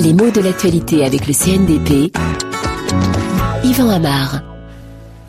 Les 0.00 0.12
mots 0.12 0.30
de 0.30 0.40
l'actualité 0.40 1.04
avec 1.04 1.26
le 1.26 1.32
CNDP. 1.32 2.12
Yvan 3.64 3.88
Amar. 3.88 4.42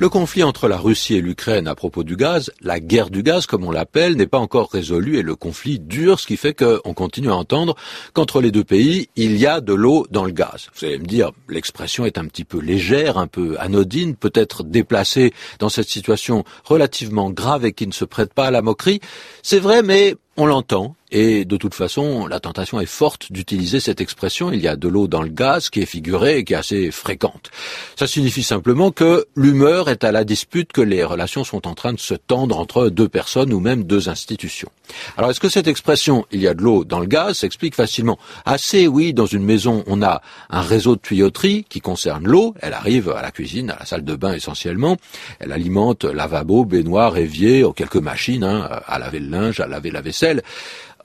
Le 0.00 0.08
conflit 0.08 0.44
entre 0.44 0.68
la 0.68 0.76
Russie 0.76 1.16
et 1.16 1.20
l'Ukraine 1.20 1.66
à 1.66 1.74
propos 1.74 2.04
du 2.04 2.14
gaz, 2.14 2.52
la 2.60 2.78
guerre 2.78 3.10
du 3.10 3.24
gaz 3.24 3.46
comme 3.46 3.64
on 3.64 3.72
l'appelle, 3.72 4.14
n'est 4.14 4.28
pas 4.28 4.38
encore 4.38 4.70
résolu 4.70 5.18
et 5.18 5.22
le 5.22 5.34
conflit 5.34 5.80
dure, 5.80 6.20
ce 6.20 6.28
qui 6.28 6.36
fait 6.36 6.54
qu'on 6.54 6.94
continue 6.94 7.30
à 7.30 7.34
entendre 7.34 7.74
qu'entre 8.12 8.40
les 8.40 8.52
deux 8.52 8.62
pays, 8.62 9.08
il 9.16 9.36
y 9.36 9.46
a 9.46 9.60
de 9.60 9.74
l'eau 9.74 10.06
dans 10.12 10.24
le 10.24 10.30
gaz. 10.30 10.68
Vous 10.76 10.84
allez 10.84 11.00
me 11.00 11.06
dire, 11.06 11.32
l'expression 11.48 12.06
est 12.06 12.16
un 12.16 12.26
petit 12.26 12.44
peu 12.44 12.60
légère, 12.60 13.18
un 13.18 13.26
peu 13.26 13.56
anodine, 13.58 14.14
peut-être 14.14 14.62
déplacée 14.62 15.32
dans 15.58 15.68
cette 15.68 15.88
situation 15.88 16.44
relativement 16.62 17.30
grave 17.30 17.64
et 17.64 17.72
qui 17.72 17.88
ne 17.88 17.92
se 17.92 18.04
prête 18.04 18.32
pas 18.32 18.46
à 18.46 18.50
la 18.52 18.62
moquerie. 18.62 19.00
C'est 19.42 19.58
vrai, 19.58 19.82
mais 19.82 20.14
on 20.36 20.46
l'entend, 20.46 20.94
et 21.10 21.44
de 21.44 21.56
toute 21.56 21.74
façon, 21.74 22.26
la 22.26 22.40
tentation 22.40 22.80
est 22.80 22.86
forte 22.86 23.32
d'utiliser 23.32 23.80
cette 23.80 24.00
expression. 24.00 24.52
Il 24.52 24.60
y 24.60 24.68
a 24.68 24.76
de 24.76 24.88
l'eau 24.88 25.08
dans 25.08 25.22
le 25.22 25.28
gaz 25.28 25.70
qui 25.70 25.80
est 25.80 25.86
figurée 25.86 26.38
et 26.38 26.44
qui 26.44 26.52
est 26.52 26.56
assez 26.56 26.90
fréquente. 26.90 27.50
Ça 27.96 28.06
signifie 28.06 28.42
simplement 28.42 28.90
que 28.90 29.26
l'humeur 29.34 29.88
est 29.88 30.04
à 30.04 30.12
la 30.12 30.24
dispute, 30.24 30.72
que 30.72 30.80
les 30.80 31.04
relations 31.04 31.44
sont 31.44 31.66
en 31.66 31.74
train 31.74 31.92
de 31.92 32.00
se 32.00 32.14
tendre 32.14 32.58
entre 32.58 32.88
deux 32.88 33.08
personnes 33.08 33.52
ou 33.52 33.60
même 33.60 33.84
deux 33.84 34.08
institutions. 34.08 34.70
Alors 35.16 35.30
est-ce 35.30 35.40
que 35.40 35.48
cette 35.48 35.66
expression 35.66 36.26
il 36.30 36.40
y 36.40 36.48
a 36.48 36.54
de 36.54 36.62
l'eau 36.62 36.84
dans 36.84 37.00
le 37.00 37.06
gaz 37.06 37.38
s'explique 37.38 37.74
facilement? 37.74 38.18
Assez 38.44 38.86
oui, 38.86 39.14
dans 39.14 39.26
une 39.26 39.44
maison, 39.44 39.84
on 39.86 40.02
a 40.02 40.22
un 40.50 40.62
réseau 40.62 40.96
de 40.96 41.00
tuyauterie 41.00 41.64
qui 41.68 41.80
concerne 41.80 42.26
l'eau. 42.26 42.54
Elle 42.60 42.74
arrive 42.74 43.10
à 43.10 43.22
la 43.22 43.30
cuisine, 43.30 43.70
à 43.70 43.78
la 43.78 43.86
salle 43.86 44.04
de 44.04 44.14
bain 44.14 44.34
essentiellement. 44.34 44.96
Elle 45.40 45.52
alimente 45.52 46.04
lavabo, 46.04 46.64
baignoire, 46.64 47.16
évier, 47.16 47.64
quelques 47.74 47.96
machines 47.96 48.44
hein, 48.44 48.68
à 48.86 48.98
laver 48.98 49.20
le 49.20 49.28
linge, 49.28 49.60
à 49.60 49.66
laver 49.66 49.90
la 49.90 50.00
vaisselle. 50.00 50.42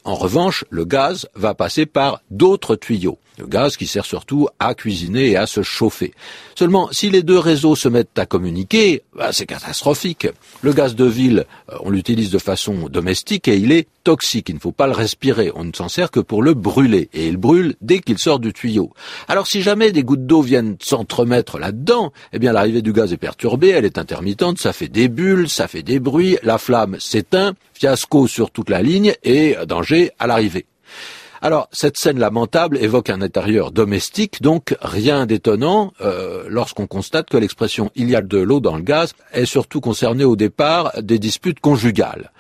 En 0.06 0.16
revanche, 0.16 0.66
le 0.70 0.86
gaz 0.86 1.28
va 1.36 1.54
passer 1.54 1.86
par 1.86 2.22
d'autres 2.30 2.76
tuyaux. 2.76 3.18
Le 3.40 3.48
gaz 3.48 3.78
qui 3.78 3.88
sert 3.88 4.06
surtout 4.06 4.48
à 4.60 4.76
cuisiner 4.76 5.32
et 5.32 5.38
à 5.38 5.48
se 5.48 5.64
chauffer. 5.64 6.14
Seulement, 6.56 6.90
si 6.92 7.10
les 7.10 7.24
deux 7.24 7.40
réseaux 7.40 7.76
se 7.76 7.90
mettent 7.90 8.20
à 8.20 8.28
communiquer, 8.28 9.02
bah, 9.16 9.32
c'est 9.32 9.48
catastrophique. 9.48 10.28
Le 10.62 10.72
gaz 10.72 10.96
de 10.96 11.06
ville, 11.06 11.46
euh, 11.72 11.78
on 11.82 11.90
l'utilise 11.90 12.30
de 12.30 12.38
façon 12.38 12.90
domestique 12.90 13.48
et 13.48 13.58
il 13.58 13.72
est 13.72 13.88
toxique. 14.04 14.50
Il 14.50 14.56
ne 14.56 14.60
faut 14.60 14.72
pas 14.72 14.86
le 14.86 14.94
respirer. 14.94 15.52
On 15.56 15.64
ne 15.64 15.74
s'en 15.74 15.90
sert 15.90 16.12
que 16.12 16.20
pour 16.20 16.44
le 16.44 16.54
brûler. 16.54 17.10
Et 17.14 17.28
il 17.28 17.38
brûle 17.38 17.76
dès 17.82 18.00
qu'il 18.00 18.20
sort 18.20 18.40
du 18.40 18.54
tuyau. 18.54 18.92
Alors 19.28 19.48
si 19.48 19.64
jamais 19.64 19.92
des 19.92 20.04
gouttes 20.04 20.28
d'eau 20.28 20.42
viennent 20.42 20.78
s'entremettre 20.80 21.58
là-dedans, 21.58 22.14
eh 22.34 22.40
bien 22.40 22.54
l'arrivée 22.54 22.84
du 22.84 22.94
gaz 22.94 23.14
est 23.14 23.18
perturbée, 23.18 23.70
elle 23.70 23.86
est 23.86 23.98
intermittente, 23.98 24.60
ça 24.60 24.74
fait 24.74 24.90
des 24.90 25.08
bulles, 25.08 25.50
ça 25.50 25.68
fait 25.68 25.84
des 25.84 26.00
bruits, 26.00 26.38
la 26.44 26.60
flamme 26.60 26.98
s'éteint, 27.00 27.54
fiasco 27.84 28.28
sur 28.28 28.50
toute 28.50 28.70
la 28.70 28.82
ligne 28.82 29.14
et 29.24 29.58
danger 29.68 30.12
à 30.18 30.26
l'arrivée. 30.26 30.66
Alors, 31.42 31.68
cette 31.74 31.98
scène 31.98 32.18
lamentable 32.18 32.78
évoque 32.78 33.10
un 33.10 33.22
intérieur 33.22 33.74
domestique, 33.74 34.42
donc 34.42 34.78
rien 34.80 35.26
d'étonnant 35.26 35.92
euh, 36.00 36.46
lorsqu'on 36.48 36.88
constate 36.88 37.28
que 37.28 37.36
l'expression 37.36 37.92
il 37.96 38.10
y 38.10 38.16
a 38.16 38.22
de 38.22 38.38
l'eau 38.38 38.62
dans 38.62 38.78
le 38.78 38.84
gaz 38.84 39.12
est 39.34 39.44
surtout 39.44 39.82
concernée 39.82 40.24
au 40.24 40.38
départ 40.38 40.94
des 41.02 41.20
disputes 41.20 41.60
conjugales. 41.60 42.32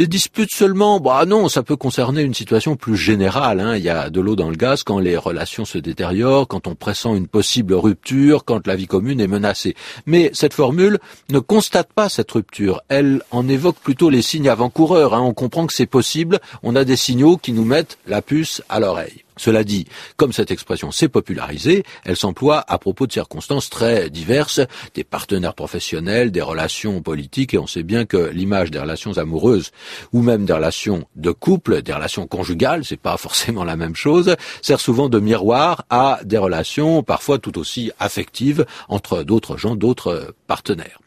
Des 0.00 0.06
disputes 0.06 0.50
seulement, 0.50 0.98
bah 0.98 1.26
non, 1.26 1.50
ça 1.50 1.62
peut 1.62 1.76
concerner 1.76 2.22
une 2.22 2.32
situation 2.32 2.74
plus 2.74 2.96
générale. 2.96 3.60
Hein. 3.60 3.76
Il 3.76 3.82
y 3.82 3.90
a 3.90 4.08
de 4.08 4.18
l'eau 4.22 4.34
dans 4.34 4.48
le 4.48 4.56
gaz 4.56 4.82
quand 4.82 4.98
les 4.98 5.14
relations 5.14 5.66
se 5.66 5.76
détériorent, 5.76 6.48
quand 6.48 6.66
on 6.66 6.74
pressent 6.74 7.04
une 7.04 7.26
possible 7.26 7.74
rupture, 7.74 8.46
quand 8.46 8.66
la 8.66 8.76
vie 8.76 8.86
commune 8.86 9.20
est 9.20 9.26
menacée. 9.26 9.76
Mais 10.06 10.30
cette 10.32 10.54
formule 10.54 11.00
ne 11.28 11.38
constate 11.38 11.92
pas 11.92 12.08
cette 12.08 12.30
rupture. 12.30 12.80
Elle 12.88 13.20
en 13.30 13.46
évoque 13.46 13.76
plutôt 13.76 14.08
les 14.08 14.22
signes 14.22 14.48
avant-coureurs. 14.48 15.12
Hein. 15.12 15.20
On 15.20 15.34
comprend 15.34 15.66
que 15.66 15.74
c'est 15.74 15.84
possible. 15.84 16.38
On 16.62 16.76
a 16.76 16.84
des 16.84 16.96
signaux 16.96 17.36
qui 17.36 17.52
nous 17.52 17.66
mettent 17.66 17.98
la 18.06 18.22
puce 18.22 18.62
à 18.70 18.80
l'oreille. 18.80 19.24
Cela 19.40 19.64
dit, 19.64 19.86
comme 20.18 20.34
cette 20.34 20.50
expression 20.50 20.90
s'est 20.90 21.08
popularisée, 21.08 21.82
elle 22.04 22.18
s'emploie 22.18 22.62
à 22.68 22.76
propos 22.76 23.06
de 23.06 23.12
circonstances 23.12 23.70
très 23.70 24.10
diverses, 24.10 24.60
des 24.92 25.02
partenaires 25.02 25.54
professionnels, 25.54 26.30
des 26.30 26.42
relations 26.42 27.00
politiques, 27.00 27.54
et 27.54 27.58
on 27.58 27.66
sait 27.66 27.82
bien 27.82 28.04
que 28.04 28.18
l'image 28.34 28.70
des 28.70 28.78
relations 28.78 29.16
amoureuses, 29.16 29.70
ou 30.12 30.20
même 30.20 30.44
des 30.44 30.52
relations 30.52 31.06
de 31.16 31.30
couple, 31.30 31.80
des 31.80 31.94
relations 31.94 32.26
conjugales, 32.26 32.84
c'est 32.84 33.00
pas 33.00 33.16
forcément 33.26 33.64
la 33.64 33.76
même 33.76 33.96
chose, 33.96 34.36
sert 34.60 34.78
souvent 34.78 35.08
de 35.08 35.18
miroir 35.18 35.86
à 35.88 36.20
des 36.22 36.36
relations 36.36 37.02
parfois 37.02 37.38
tout 37.38 37.58
aussi 37.58 37.92
affectives 37.98 38.66
entre 38.90 39.22
d'autres 39.22 39.56
gens, 39.56 39.74
d'autres 39.74 40.34
partenaires. 40.48 41.00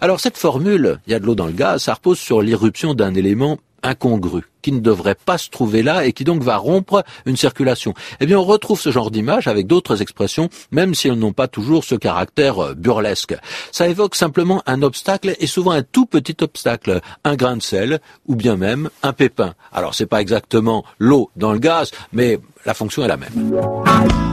Alors 0.00 0.20
cette 0.20 0.38
formule, 0.38 1.00
il 1.08 1.12
y 1.12 1.14
a 1.14 1.18
de 1.18 1.26
l'eau 1.26 1.34
dans 1.34 1.46
le 1.46 1.52
gaz, 1.52 1.82
ça 1.82 1.94
repose 1.94 2.20
sur 2.20 2.40
l'irruption 2.40 2.94
d'un 2.94 3.14
élément 3.14 3.58
incongru, 3.84 4.42
qui 4.62 4.72
ne 4.72 4.80
devrait 4.80 5.14
pas 5.14 5.38
se 5.38 5.50
trouver 5.50 5.82
là 5.82 6.04
et 6.04 6.12
qui 6.12 6.24
donc 6.24 6.42
va 6.42 6.56
rompre 6.56 7.04
une 7.26 7.36
circulation. 7.36 7.94
Eh 8.20 8.26
bien, 8.26 8.38
on 8.38 8.44
retrouve 8.44 8.80
ce 8.80 8.90
genre 8.90 9.10
d'image 9.10 9.46
avec 9.46 9.66
d'autres 9.66 10.02
expressions, 10.02 10.48
même 10.72 10.94
si 10.94 11.08
elles 11.08 11.18
n'ont 11.18 11.32
pas 11.32 11.46
toujours 11.46 11.84
ce 11.84 11.94
caractère 11.94 12.58
euh, 12.58 12.74
burlesque. 12.74 13.36
Ça 13.70 13.86
évoque 13.86 14.16
simplement 14.16 14.62
un 14.66 14.82
obstacle 14.82 15.36
et 15.38 15.46
souvent 15.46 15.72
un 15.72 15.82
tout 15.82 16.06
petit 16.06 16.36
obstacle, 16.40 17.00
un 17.24 17.36
grain 17.36 17.56
de 17.56 17.62
sel 17.62 18.00
ou 18.26 18.34
bien 18.34 18.56
même 18.56 18.90
un 19.02 19.12
pépin. 19.12 19.54
Alors, 19.72 19.94
c'est 19.94 20.06
pas 20.06 20.20
exactement 20.20 20.84
l'eau 20.98 21.30
dans 21.36 21.52
le 21.52 21.58
gaz, 21.58 21.90
mais 22.12 22.38
la 22.64 22.74
fonction 22.74 23.04
est 23.04 23.08
la 23.08 23.18
même. 23.18 24.23